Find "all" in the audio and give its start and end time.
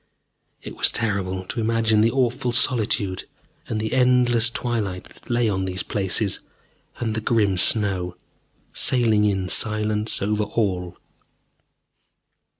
10.45-10.97